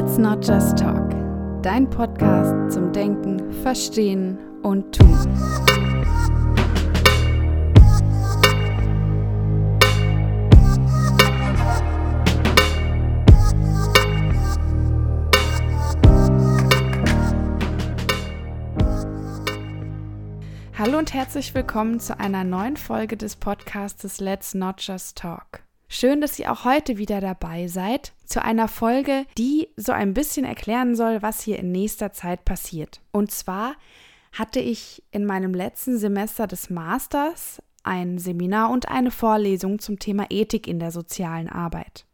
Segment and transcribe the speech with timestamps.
[0.00, 1.10] Let's Not Just Talk,
[1.60, 5.26] dein Podcast zum Denken, Verstehen und Tun.
[20.78, 25.64] Hallo und herzlich willkommen zu einer neuen Folge des Podcastes Let's Not Just Talk.
[25.88, 30.44] Schön, dass ihr auch heute wieder dabei seid zu einer Folge, die so ein bisschen
[30.44, 33.00] erklären soll, was hier in nächster Zeit passiert.
[33.10, 33.74] Und zwar
[34.32, 40.26] hatte ich in meinem letzten Semester des Masters ein Seminar und eine Vorlesung zum Thema
[40.28, 42.04] Ethik in der sozialen Arbeit.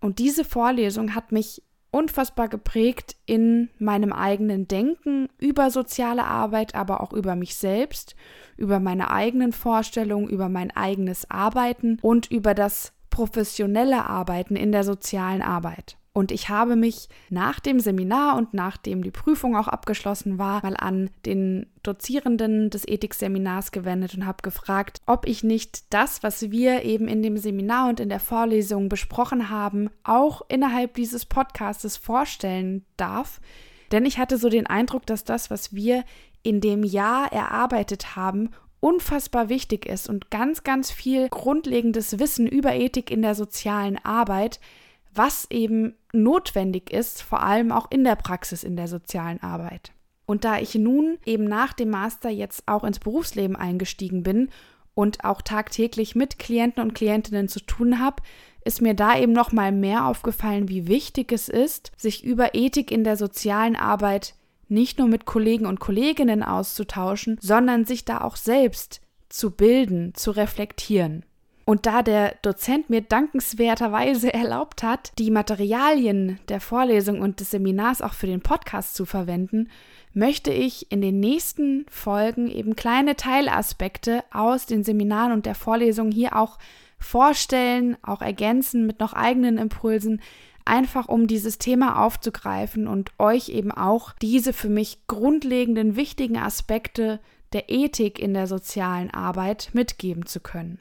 [0.00, 7.00] Und diese Vorlesung hat mich unfassbar geprägt in meinem eigenen Denken über soziale Arbeit, aber
[7.00, 8.16] auch über mich selbst,
[8.56, 14.82] über meine eigenen Vorstellungen, über mein eigenes Arbeiten und über das professionelle Arbeiten in der
[14.82, 15.96] sozialen Arbeit.
[16.14, 20.76] Und ich habe mich nach dem Seminar und nachdem die Prüfung auch abgeschlossen war, mal
[20.76, 26.82] an den Dozierenden des Ethikseminars gewendet und habe gefragt, ob ich nicht das, was wir
[26.82, 32.84] eben in dem Seminar und in der Vorlesung besprochen haben, auch innerhalb dieses Podcastes vorstellen
[32.98, 33.40] darf.
[33.90, 36.04] Denn ich hatte so den Eindruck, dass das, was wir
[36.42, 38.50] in dem Jahr erarbeitet haben,
[38.82, 44.60] unfassbar wichtig ist und ganz, ganz viel grundlegendes Wissen über Ethik in der sozialen Arbeit
[45.14, 49.92] was eben notwendig ist, vor allem auch in der Praxis in der sozialen Arbeit.
[50.24, 54.50] Und da ich nun eben nach dem Master jetzt auch ins Berufsleben eingestiegen bin
[54.94, 58.22] und auch tagtäglich mit Klienten und Klientinnen zu tun habe,
[58.64, 62.90] ist mir da eben noch mal mehr aufgefallen, wie wichtig es ist, sich über Ethik
[62.90, 64.34] in der sozialen Arbeit
[64.72, 70.30] nicht nur mit Kollegen und Kolleginnen auszutauschen, sondern sich da auch selbst zu bilden, zu
[70.32, 71.24] reflektieren.
[71.64, 78.02] Und da der Dozent mir dankenswerterweise erlaubt hat, die Materialien der Vorlesung und des Seminars
[78.02, 79.68] auch für den Podcast zu verwenden,
[80.12, 86.10] möchte ich in den nächsten Folgen eben kleine Teilaspekte aus den Seminaren und der Vorlesung
[86.10, 86.58] hier auch
[86.98, 90.20] vorstellen, auch ergänzen mit noch eigenen Impulsen,
[90.64, 97.20] einfach um dieses Thema aufzugreifen und euch eben auch diese für mich grundlegenden wichtigen Aspekte
[97.52, 100.78] der Ethik in der sozialen Arbeit mitgeben zu können.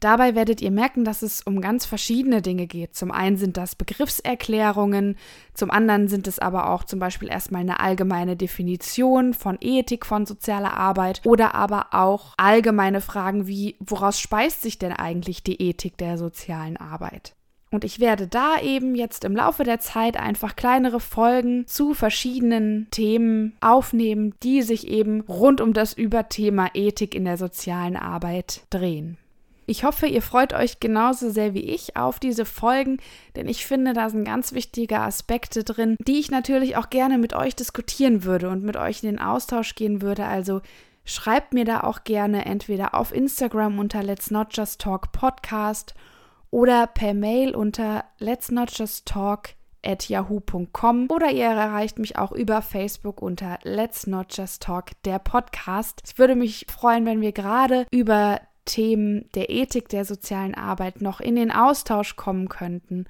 [0.00, 2.94] Dabei werdet ihr merken, dass es um ganz verschiedene Dinge geht.
[2.94, 5.16] Zum einen sind das Begriffserklärungen,
[5.54, 10.24] zum anderen sind es aber auch zum Beispiel erstmal eine allgemeine Definition von Ethik, von
[10.24, 15.96] sozialer Arbeit oder aber auch allgemeine Fragen wie, woraus speist sich denn eigentlich die Ethik
[15.98, 17.34] der sozialen Arbeit?
[17.70, 22.88] Und ich werde da eben jetzt im Laufe der Zeit einfach kleinere Folgen zu verschiedenen
[22.90, 29.18] Themen aufnehmen, die sich eben rund um das Überthema Ethik in der sozialen Arbeit drehen.
[29.70, 32.96] Ich hoffe, ihr freut euch genauso sehr wie ich auf diese Folgen,
[33.36, 37.34] denn ich finde, da sind ganz wichtige Aspekte drin, die ich natürlich auch gerne mit
[37.34, 40.24] euch diskutieren würde und mit euch in den Austausch gehen würde.
[40.24, 40.62] Also
[41.04, 45.94] schreibt mir da auch gerne entweder auf Instagram unter Let's Not Just Talk Podcast
[46.50, 49.50] per Mail unter Let's Not Just Talk
[49.84, 55.18] at yahoo.com oder ihr erreicht mich auch über Facebook unter Let's Not Just Talk, der
[55.18, 56.02] Podcast.
[56.04, 61.20] Es würde mich freuen, wenn wir gerade über Themen der Ethik der sozialen Arbeit noch
[61.20, 63.06] in den Austausch kommen könnten.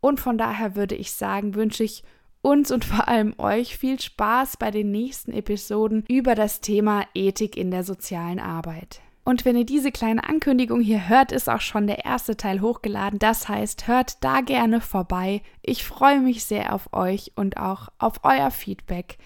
[0.00, 2.02] Und von daher würde ich sagen, wünsche ich
[2.40, 7.56] uns und vor allem euch viel Spaß bei den nächsten Episoden über das Thema Ethik
[7.56, 9.00] in der sozialen Arbeit.
[9.24, 13.18] Und wenn ihr diese kleine Ankündigung hier hört, ist auch schon der erste Teil hochgeladen.
[13.18, 15.42] Das heißt, hört da gerne vorbei.
[15.62, 19.18] Ich freue mich sehr auf euch und auch auf euer Feedback.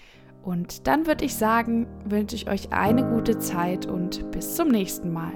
[0.43, 5.11] Und dann würde ich sagen, wünsche ich euch eine gute Zeit und bis zum nächsten
[5.11, 5.33] Mal.